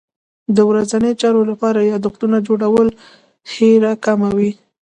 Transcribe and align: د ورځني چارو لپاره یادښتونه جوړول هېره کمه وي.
د 0.55 0.57
ورځني 0.69 1.11
چارو 1.21 1.41
لپاره 1.51 1.79
یادښتونه 1.91 2.37
جوړول 2.47 2.87
هېره 3.53 3.93
کمه 4.05 4.29
وي. 4.37 4.51